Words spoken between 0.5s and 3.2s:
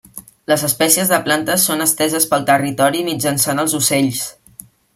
Les espècies de plantes són esteses pel territori